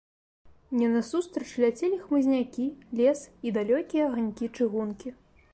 [0.73, 2.65] Мне насустрач ляцелі хмызнякі,
[3.03, 5.19] лес і далёкія аганькі чыгункі.